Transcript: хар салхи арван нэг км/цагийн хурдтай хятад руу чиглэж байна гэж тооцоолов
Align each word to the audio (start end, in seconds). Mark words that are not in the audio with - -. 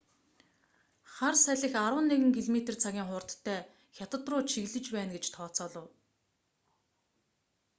хар 1.13 1.35
салхи 1.43 1.69
арван 1.85 2.05
нэг 2.11 2.19
км/цагийн 2.37 3.09
хурдтай 3.09 3.59
хятад 3.97 4.23
руу 4.29 4.41
чиглэж 4.51 4.85
байна 4.95 5.11
гэж 5.15 5.25
тооцоолов 5.35 5.87